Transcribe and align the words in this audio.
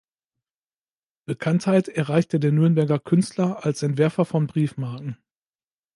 Bekanntheit 1.27 1.87
erreichte 1.87 2.39
der 2.39 2.51
Nürnberger 2.51 2.97
Künstler 2.97 3.63
als 3.63 3.83
Entwerfer 3.83 4.25
von 4.25 4.47
Briefmarken. 4.47 5.17